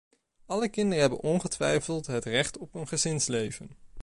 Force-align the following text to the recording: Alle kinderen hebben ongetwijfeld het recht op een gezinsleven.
Alle 0.45 0.69
kinderen 0.69 1.01
hebben 1.01 1.19
ongetwijfeld 1.19 2.05
het 2.07 2.25
recht 2.25 2.57
op 2.57 2.75
een 2.75 2.87
gezinsleven. 2.87 3.69